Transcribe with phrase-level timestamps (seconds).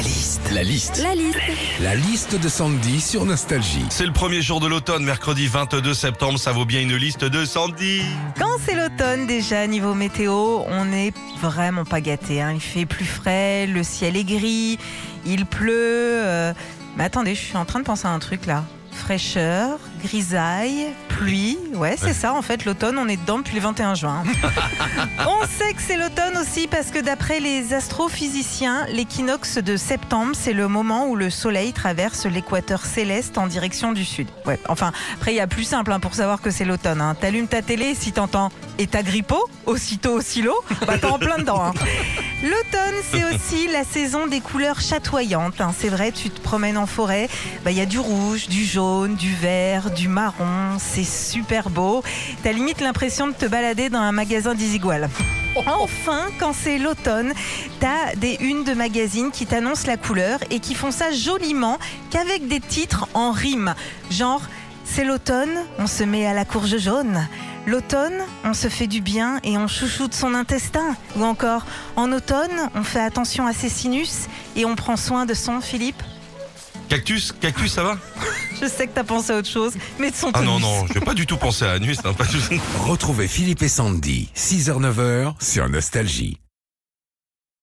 [0.00, 0.40] La liste.
[0.54, 1.02] La liste.
[1.02, 1.38] La liste.
[1.82, 3.84] La liste de Sandy sur Nostalgie.
[3.90, 7.44] C'est le premier jour de l'automne, mercredi 22 septembre, ça vaut bien une liste de
[7.44, 8.00] Sandy.
[8.38, 12.40] Quand c'est l'automne déjà, niveau météo, on n'est vraiment pas gâté.
[12.40, 12.52] hein.
[12.54, 14.78] Il fait plus frais, le ciel est gris,
[15.26, 15.70] il pleut.
[15.74, 16.54] euh,
[16.96, 18.64] Mais attendez, je suis en train de penser à un truc là.
[18.92, 21.58] Fraîcheur, grisaille, pluie.
[21.80, 24.22] Ouais, c'est ça en fait, l'automne, on est dedans depuis le 21 juin.
[25.26, 30.52] on sait que c'est l'automne aussi parce que d'après les astrophysiciens, l'équinoxe de septembre, c'est
[30.52, 34.28] le moment où le soleil traverse l'équateur céleste en direction du sud.
[34.44, 37.00] Ouais, enfin, après, il y a plus simple hein, pour savoir que c'est l'automne.
[37.00, 37.16] Hein.
[37.18, 40.54] T'allumes ta télé si t'entends et ta grippo, aussitôt au silo,
[40.86, 41.64] bah t'es en plein dedans.
[41.64, 41.72] hein.
[42.42, 45.60] L'automne, c'est aussi la saison des couleurs chatoyantes.
[45.62, 45.72] hein.
[45.78, 47.28] C'est vrai, tu te promènes en forêt,
[47.64, 50.76] bah, il y a du rouge, du jaune, du vert, du marron.
[50.78, 52.02] C'est super beau.
[52.42, 55.08] T'as limite l'impression de te balader dans un magasin d'Isigual.
[55.66, 57.32] Enfin, quand c'est l'automne,
[57.80, 61.78] t'as des unes de magazines qui t'annoncent la couleur et qui font ça joliment
[62.10, 63.74] qu'avec des titres en rime.
[64.10, 64.42] Genre,
[64.84, 67.26] c'est l'automne, on se met à la courge jaune.
[67.66, 70.96] L'automne, on se fait du bien et on chouchoute son intestin.
[71.16, 75.34] Ou encore, en automne, on fait attention à ses sinus et on prend soin de
[75.34, 76.02] son Philippe.
[76.90, 77.98] Cactus, cactus, ça va
[78.60, 80.98] Je sais que t'as pensé à autre chose, mais de son Ah non, non, j'ai
[80.98, 82.60] pas du tout pensé à la nuit, c'est pas du tout.
[82.80, 86.38] Retrouvez Philippe et Sandy, 6h-9h sur Nostalgie.